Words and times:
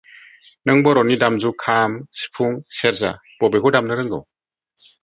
नों 0.69 0.73
बर'नि 0.87 1.17
दामजु 1.25 1.53
खाम, 1.65 1.99
सिफुं, 2.23 2.59
सेरजा 2.81 3.13
बबेखौ 3.45 3.75
दामनो 3.79 4.01
रोंगौ? 4.03 4.27